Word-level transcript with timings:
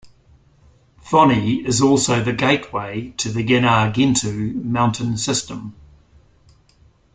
Fonni 1.05 1.63
is 1.63 1.79
also 1.79 2.23
the 2.23 2.33
gateway 2.33 3.13
to 3.17 3.29
the 3.31 3.43
Gennargentu 3.45 4.51
mountain 4.63 5.15
system. 5.15 5.75